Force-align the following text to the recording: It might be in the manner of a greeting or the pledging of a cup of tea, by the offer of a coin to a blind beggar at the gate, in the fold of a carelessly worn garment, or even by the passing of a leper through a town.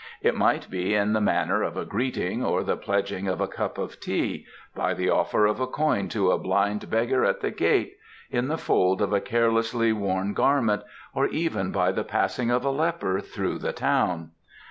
It 0.23 0.33
might 0.33 0.67
be 0.71 0.95
in 0.95 1.13
the 1.13 1.21
manner 1.21 1.61
of 1.61 1.77
a 1.77 1.85
greeting 1.85 2.43
or 2.43 2.63
the 2.63 2.75
pledging 2.75 3.27
of 3.27 3.39
a 3.39 3.47
cup 3.47 3.77
of 3.77 3.99
tea, 3.99 4.47
by 4.73 4.95
the 4.95 5.11
offer 5.11 5.45
of 5.45 5.59
a 5.59 5.67
coin 5.67 6.09
to 6.09 6.31
a 6.31 6.39
blind 6.39 6.89
beggar 6.89 7.23
at 7.23 7.41
the 7.41 7.51
gate, 7.51 7.97
in 8.31 8.47
the 8.47 8.57
fold 8.57 8.99
of 9.03 9.13
a 9.13 9.21
carelessly 9.21 9.93
worn 9.93 10.33
garment, 10.33 10.81
or 11.13 11.27
even 11.27 11.71
by 11.71 11.91
the 11.91 12.03
passing 12.03 12.49
of 12.49 12.65
a 12.65 12.71
leper 12.71 13.19
through 13.21 13.59
a 13.63 13.71
town. 13.73 14.31